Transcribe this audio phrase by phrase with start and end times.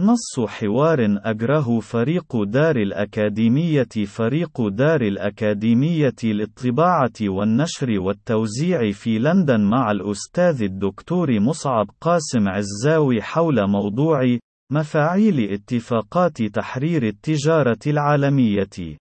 [0.00, 9.90] نص حوار أجره فريق دار الأكاديمية فريق دار الأكاديمية للطباعة والنشر والتوزيع في لندن مع
[9.90, 14.38] الأستاذ الدكتور مصعب قاسم عزاوي حول موضوع
[14.72, 18.96] مفاعيل اتفاقات تحرير التجارة العالمية.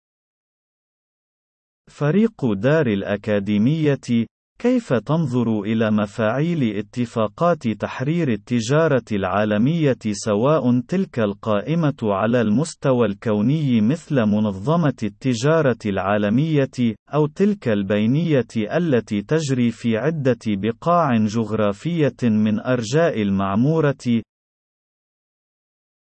[1.90, 4.26] فريق دار الأكاديمية
[4.62, 14.16] كيف تنظر إلى مفاعيل اتفاقات تحرير التجارة العالمية سواء تلك القائمة على المستوى الكوني مثل
[14.16, 24.22] منظمة التجارة العالمية، أو تلك البينية التي تجري في عدة بقاع جغرافية من أرجاء المعمورة؟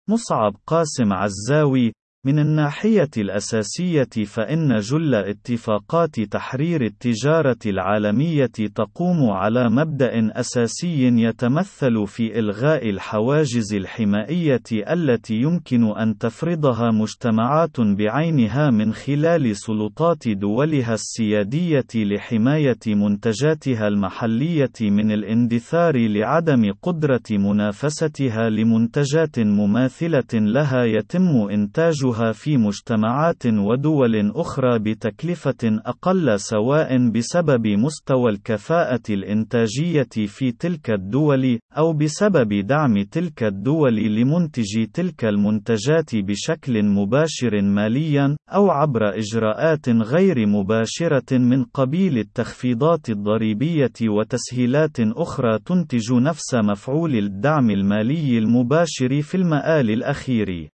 [0.08, 1.92] مصعب قاسم عزاوي
[2.26, 12.38] من الناحية الأساسية فإن جل اتفاقات تحرير التجارة العالمية تقوم على مبدأ أساسي يتمثل في
[12.38, 22.78] إلغاء الحواجز الحمائية التي يمكن أن تفرضها مجتمعات بعينها من خلال سلطات دولها السيادية لحماية
[22.86, 33.46] منتجاتها المحلية من الاندثار لعدم قدرة منافستها لمنتجات مماثلة لها يتم إنتاجها تنتجها في مجتمعات
[33.46, 43.02] ودول أخرى بتكلفة أقل سواء بسبب مستوى الكفاءة الإنتاجية في تلك الدول، أو بسبب دعم
[43.02, 52.18] تلك الدول لمنتجي تلك المنتجات بشكل مباشر ماليًا، أو عبر إجراءات غير مباشرة من قبيل
[52.18, 60.73] التخفيضات الضريبية وتسهيلات أخرى تنتج نفس مفعول الدعم المالي المباشر في المآل الأخير.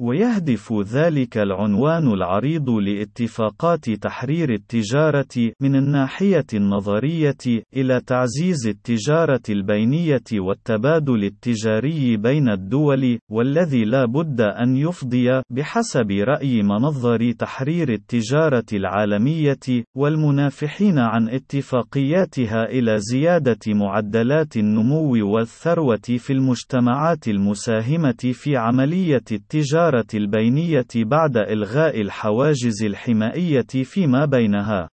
[0.00, 11.24] ويهدف ذلك العنوان العريض لاتفاقات تحرير التجارة من الناحية النظرية إلى تعزيز التجارة البينية والتبادل
[11.24, 20.98] التجاري بين الدول، والذي لا بد أن يفضي بحسب رأي منظر تحرير التجارة العالمية والمنافحين
[20.98, 30.86] عن اتفاقياتها إلى زيادة معدلات النمو والثروة في المجتمعات المساهمة في عملية التجارة التجارة البينية
[30.96, 34.88] بعد إلغاء الحواجز الحمائية فيما بينها.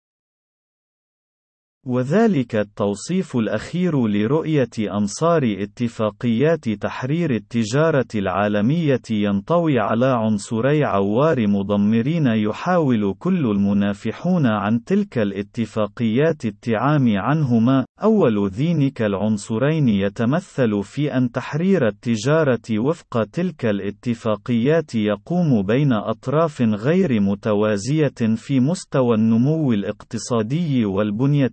[1.86, 13.14] وذلك التوصيف الأخير لرؤية أنصار اتفاقيات تحرير التجارة العالمية ينطوي على عنصري عوار مضمرين يحاول
[13.18, 22.78] كل المنافحون عن تلك الاتفاقيات التعامي عنهما، أول ذينك العنصرين يتمثل في أن تحرير التجارة
[22.78, 31.50] وفق تلك الاتفاقيات يقوم بين أطراف غير متوازية في مستوى النمو الاقتصادي والبنية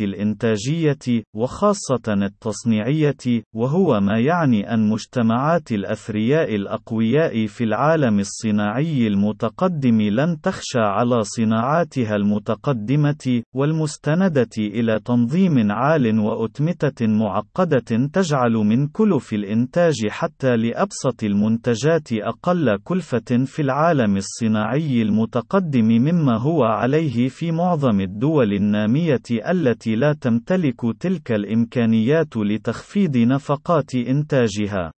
[0.00, 10.40] الإنتاجية، وخاصة التصنيعية، وهو ما يعني أن مجتمعات الأثرياء الأقوياء في العالم الصناعي المتقدم لن
[10.40, 20.56] تخشى على صناعاتها المتقدمة، والمستندة إلى تنظيم عال وأتمتة معقدة تجعل من كلف الإنتاج حتى
[20.56, 29.11] لأبسط المنتجات أقل كلفة في العالم الصناعي المتقدم مما هو عليه في معظم الدول النامية.
[29.50, 34.92] التي لا تمتلك تلك الإمكانيات لتخفيض نفقات إنتاجها.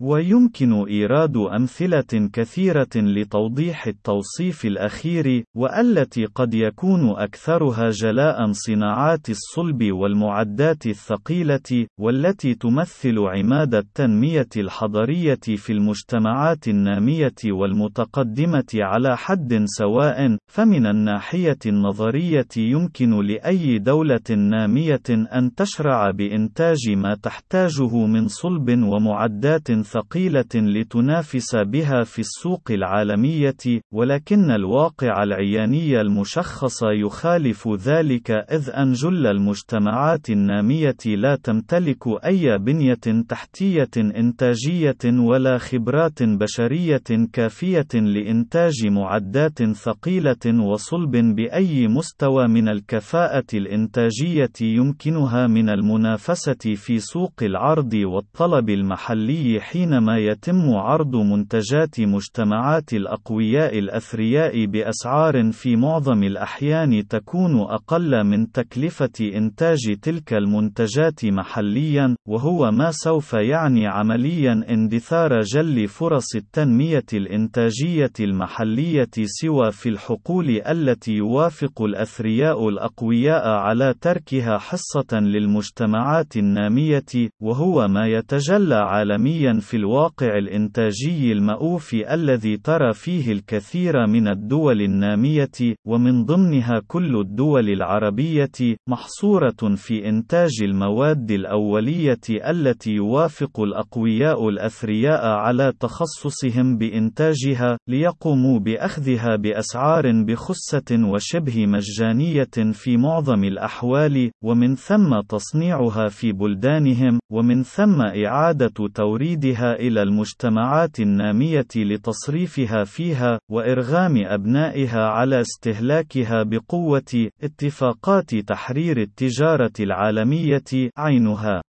[0.00, 10.86] ويمكن إيراد أمثلة كثيرة لتوضيح التوصيف الأخير، والتي قد يكون أكثرها جلاء صناعات الصلب والمعدات
[10.86, 21.58] الثقيلة، والتي تمثل عماد التنمية الحضرية في المجتمعات النامية والمتقدمة على حد سواء، فمن الناحية
[21.66, 31.56] النظرية يمكن لأي دولة نامية أن تشرع بإنتاج ما تحتاجه من صلب ومعدات ثقيلة لتنافس
[31.56, 40.96] بها في السوق العالمية، ولكن الواقع العياني المشخص يخالف ذلك إذ أن جل المجتمعات النامية
[41.06, 51.88] لا تمتلك أي بنية تحتية إنتاجية ولا خبرات بشرية كافية لإنتاج معدات ثقيلة وصلب بأي
[51.88, 61.16] مستوى من الكفاءة الإنتاجية يمكنها من المنافسة في سوق العرض والطلب المحلي حينما يتم عرض
[61.16, 71.24] منتجات مجتمعات الأقوياء الأثرياء بأسعار في معظم الأحيان تكون أقل من تكلفة إنتاج تلك المنتجات
[71.24, 80.62] محليًا، وهو ما سوف يعني عمليًا اندثار جل فرص التنمية الإنتاجية المحلية سوى في الحقول
[80.68, 90.38] التي يوافق الأثرياء الأقوياء على تركها حصة للمجتمعات النامية، وهو ما يتجلى عالميًا في الواقع
[90.38, 99.74] الإنتاجي المأوف الذي ترى فيه الكثير من الدول النامية، ومن ضمنها كل الدول العربية، محصورة
[99.76, 111.10] في إنتاج المواد الأولية التي يوافق الأقوياء الأثرياء على تخصصهم بإنتاجها، ليقوموا بأخذها بأسعار بخسة
[111.12, 120.02] وشبه مجانية في معظم الأحوال، ومن ثم تصنيعها في بلدانهم، ومن ثم إعادة توريدها إلى
[120.02, 131.62] المجتمعات النامية لتصريفها فيها، وإرغام أبنائها على استهلاكها بقوة اتفاقات تحرير التجارة العالمية عينها.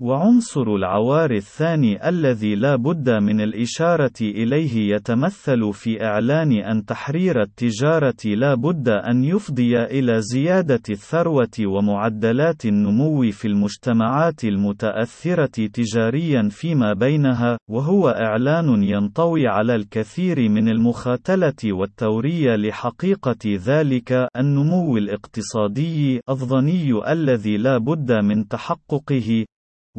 [0.00, 8.16] وعنصر العوار الثاني الذي لا بد من الإشارة إليه يتمثل في إعلان أن تحرير التجارة
[8.24, 17.58] لا بد أن يفضي إلى زيادة الثروة ومعدلات النمو في المجتمعات المتأثرة تجاريا فيما بينها،
[17.70, 27.78] وهو إعلان ينطوي على الكثير من المخاتلة والتورية لحقيقة ذلك النمو الاقتصادي الظني الذي لا
[27.78, 29.44] بد من تحققه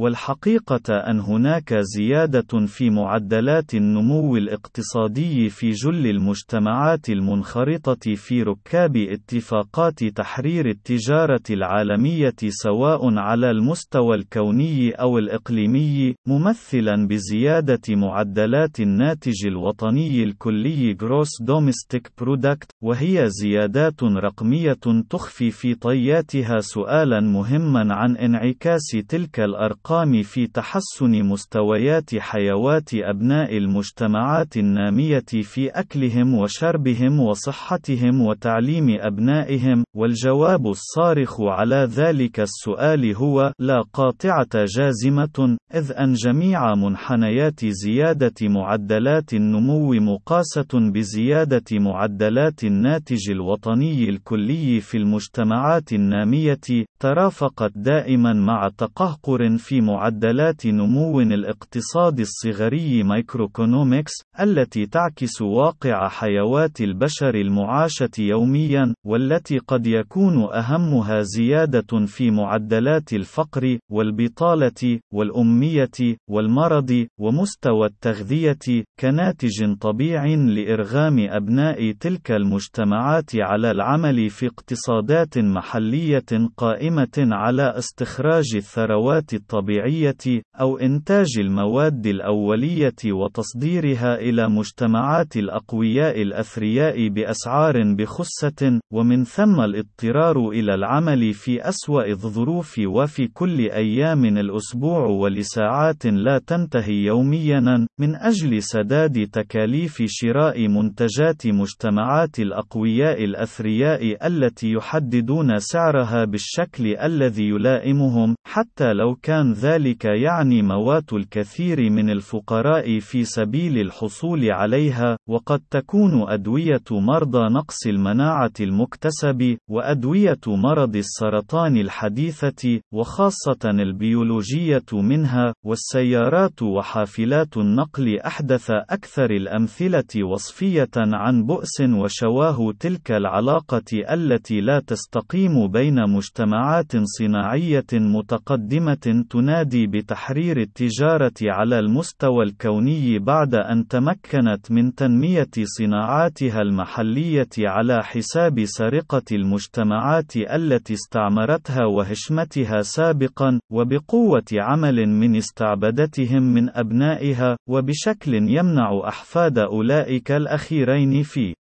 [0.01, 10.03] والحقيقة أن هناك زيادة في معدلات النمو الاقتصادي في جل المجتمعات المنخرطة في ركاب اتفاقات
[10.03, 20.95] تحرير التجارة العالمية سواء على المستوى الكوني أو الإقليمي، ممثلا بزيادة معدلات الناتج الوطني الكلي
[20.95, 24.77] Gross Domestic Product، وهي زيادات رقمية
[25.09, 29.90] تخفي في طياتها سؤالا مهما عن انعكاس تلك الأرقام.
[29.91, 40.67] الأرقام في تحسن مستويات حيوات أبناء المجتمعات النامية في أكلهم وشربهم وصحتهم وتعليم أبنائهم، والجواب
[40.67, 49.93] الصارخ على ذلك السؤال هو لا قاطعة جازمة، إذ أن جميع منحنيات زيادة معدلات النمو
[49.93, 59.81] مقاسة بزيادة معدلات الناتج الوطني الكلي في المجتمعات النامية، ترافقت دائما مع تقهقر في في
[59.81, 70.53] معدلات نمو الاقتصاد الصغري مايكروكونومكس التي تعكس واقع حيوات البشر المعاشة يوميا والتي قد يكون
[70.53, 82.31] أهمها زيادة في معدلات الفقر والبطالة والأمية والمرض ومستوى التغذية كناتج طبيع لإرغام أبناء تلك
[82.31, 89.60] المجتمعات على العمل في اقتصادات محلية قائمة على استخراج الثروات الطبيعية.
[89.61, 100.49] الطبيعية، أو إنتاج المواد الأولية وتصديرها إلى مجتمعات الأقوياء الأثرياء بأسعار بخسة، ومن ثم الاضطرار
[100.49, 108.63] إلى العمل في أسوأ الظروف وفي كل أيام الأسبوع ولساعات لا تنتهي يوميًا، من أجل
[108.63, 119.15] سداد تكاليف شراء منتجات مجتمعات الأقوياء الأثرياء التي يحددون سعرها بالشكل الذي يلائمهم، حتى لو
[119.15, 127.53] كان ذلك يعني موات الكثير من الفقراء في سبيل الحصول عليها، وقد تكون أدوية مرضى
[127.53, 139.31] نقص المناعة المكتسب، وأدوية مرض السرطان الحديثة، وخاصة البيولوجية منها، والسيارات وحافلات النقل أحدث أكثر
[139.31, 149.87] الأمثلة وصفية عن بؤس وشواه تلك العلاقة التي لا تستقيم بين مجتمعات صناعية متقدمة تنادي
[149.87, 159.23] بتحرير التجارة على المستوى الكوني بعد أن تمكنت من تنمية صناعاتها المحلية على حساب سرقة
[159.31, 170.31] المجتمعات التي استعمرتها وهشمتها سابقا، وبقوة عمل من استعبدتهم من أبنائها، وبشكل يمنع أحفاد أولئك
[170.31, 171.53] الأخيرين في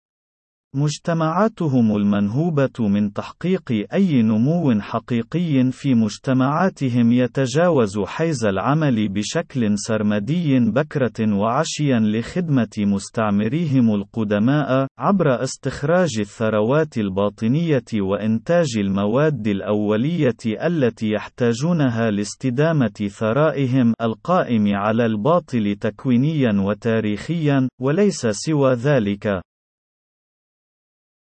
[0.74, 11.34] مجتمعاتهم المنهوبة من تحقيق أي نمو حقيقي في مجتمعاتهم يتجاوز حيز العمل بشكل سرمدي بكرة
[11.34, 23.94] وعشيا لخدمة مستعمريهم القدماء، عبر استخراج الثروات الباطنية وإنتاج المواد الأولية التي يحتاجونها لاستدامة ثرائهم
[24.02, 29.49] القائم على الباطل تكوينيا وتاريخيا، وليس سوى ذلك.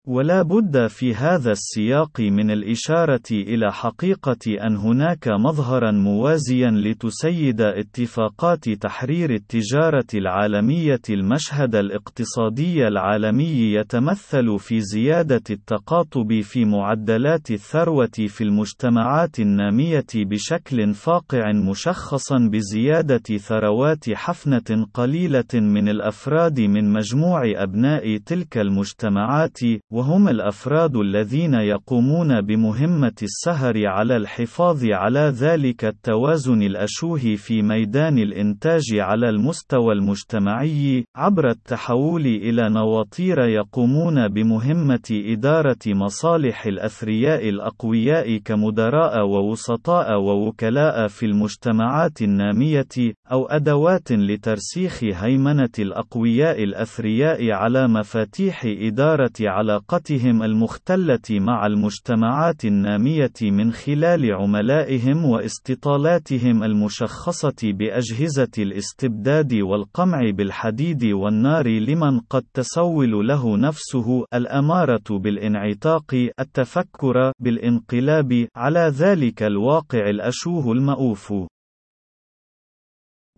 [0.06, 8.68] ولا بد في هذا السياق من الإشارة إلى حقيقة أن هناك مظهرا موازيا لتسيد اتفاقات
[8.68, 19.40] تحرير التجارة العالمية المشهد الاقتصادي العالمي يتمثل في زيادة التقاطب في معدلات الثروة في المجتمعات
[19.40, 29.58] النامية بشكل فاقع مشخصا بزيادة ثروات حفنة قليلة من الأفراد من مجموع أبناء تلك المجتمعات
[29.92, 38.82] وهم الأفراد الذين يقومون بمهمة السهر على الحفاظ على ذلك التوازن الأشوه في ميدان الإنتاج
[38.92, 50.20] على المستوى المجتمعي، عبر التحول إلى نواطير يقومون بمهمة إدارة مصالح الأثرياء الأقوياء كمدراء ووسطاء
[50.20, 60.42] ووكلاء في المجتمعات النامية، أو أدوات لترسيخ هيمنة الأقوياء الأثرياء على مفاتيح إدارة علاقات علاقتهم
[60.42, 72.20] المختلة مع المجتمعات النامية من خلال عملائهم واستطالاتهم المشخصة بأجهزة الاستبداد والقمع بالحديد والنار لمن
[72.20, 81.32] قد تسول له نفسه الأمارة بالانعتاق التفكر بالانقلاب على ذلك الواقع الأشوه المؤوف.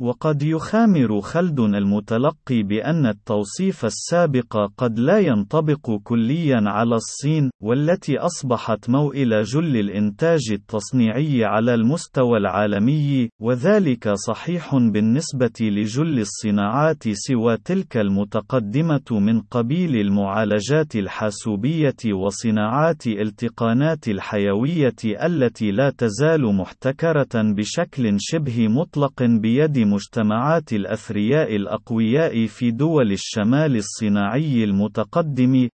[0.00, 8.90] وقد يخامر خلدن المتلقي بأن التوصيف السابق قد لا ينطبق كليا على الصين، والتي أصبحت
[8.90, 19.10] موئل جل الإنتاج التصنيعي على المستوى العالمي، وذلك صحيح بالنسبة لجل الصناعات سوى تلك المتقدمة
[19.10, 29.83] من قبيل المعالجات الحاسوبية وصناعات التقانات الحيوية التي لا تزال محتكرة بشكل شبه مطلق بيد
[29.84, 35.68] مجتمعات الأثرياء الأقوياء في دول الشمال الصناعي المتقدم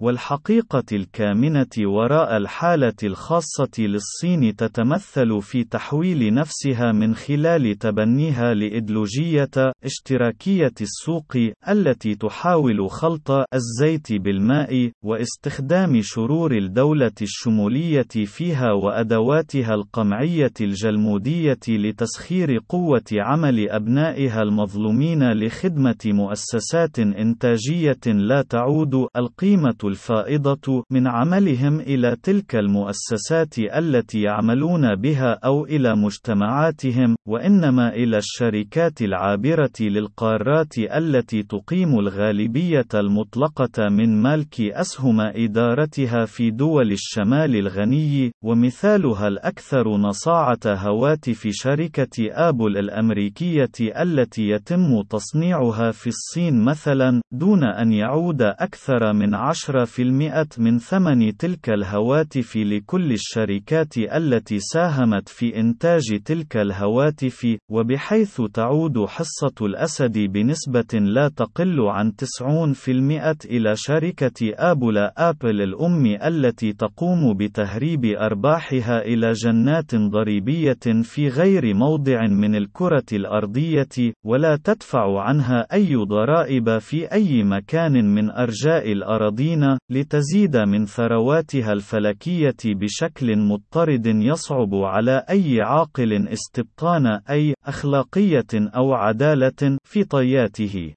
[0.00, 9.50] والحقيقة الكامنة وراء الحالة الخاصة للصين تتمثل في تحويل نفسها من خلال تبنيها لإيديولوجية
[9.84, 11.36] اشتراكية السوق
[11.68, 23.04] التي تحاول خلط الزيت بالماء واستخدام شرور الدولة الشمولية فيها وأدواتها القمعية الجلمودية لتسخير قوة
[23.12, 33.58] عمل أبنائها المظلومين لخدمة مؤسسات إنتاجية لا تعود القيمة الفائضة من عملهم إلى تلك المؤسسات
[33.58, 43.88] التي يعملون بها أو إلى مجتمعاتهم، وإنما إلى الشركات العابرة للقارات التي تقيم الغالبية المطلقة
[43.88, 53.76] من مالك أسهم إدارتها في دول الشمال الغني، ومثالها الأكثر نصاعة هواتف شركة آبل الأمريكية
[53.80, 61.36] التي يتم تصنيعها في الصين مثلا، دون أن يعود أكثر من عشر 10% من ثمن
[61.36, 70.98] تلك الهواتف لكل الشركات التي ساهمت في إنتاج تلك الهواتف، وبحيث تعود حصة الأسد بنسبة
[70.98, 79.94] لا تقل عن 90% إلى شركة آبل آبل الأم التي تقوم بتهريب أرباحها إلى جنات
[79.94, 88.14] ضريبية في غير موضع من الكرة الأرضية، ولا تدفع عنها أي ضرائب في أي مكان
[88.14, 97.54] من أرجاء الأراضين لتزيد من ثرواتها الفلكية بشكل مضطرد يصعب على أي عاقل استبطان أي
[97.66, 100.94] أخلاقية أو عدالة في طياته.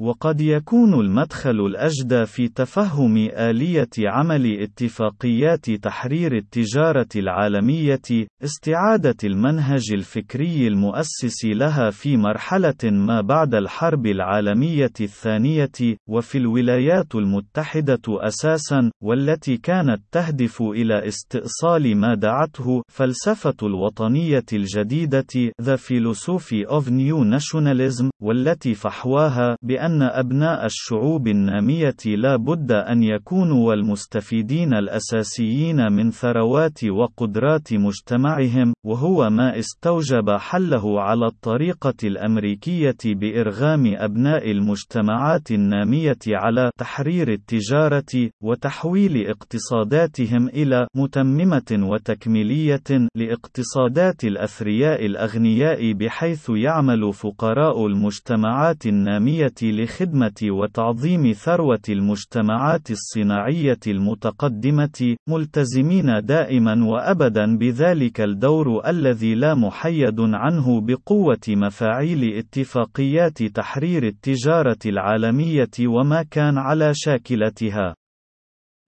[0.00, 8.00] وقد يكون المدخل الأجدى في تفهم آلية عمل اتفاقيات تحرير التجارة العالمية،
[8.44, 18.02] استعادة المنهج الفكري المؤسس لها في مرحلة ما بعد الحرب العالمية الثانية، وفي الولايات المتحدة
[18.08, 27.24] أساسًا، والتي كانت تهدف إلى استئصال ما دعته فلسفة الوطنية الجديدة The Philosophy of New
[27.24, 36.10] Nationalism، والتي فحواها بأن بأن أبناء الشعوب النامية لا بد أن يكونوا والمستفيدين الأساسيين من
[36.10, 46.70] ثروات وقدرات مجتمعهم، وهو ما استوجب حله على الطريقة الأمريكية بإرغام أبناء المجتمعات النامية على
[46.78, 59.54] تحرير التجارة، وتحويل اقتصاداتهم إلى متممة وتكميلية لاقتصادات الأثرياء الأغنياء بحيث يعمل فقراء المجتمعات النامية
[59.76, 70.80] لخدمة وتعظيم ثروة المجتمعات الصناعية المتقدمة، ملتزمين دائما وأبدا بذلك الدور الذي لا محيد عنه
[70.80, 77.94] بقوة مفاعيل اتفاقيات تحرير التجارة العالمية وما كان على شاكلتها.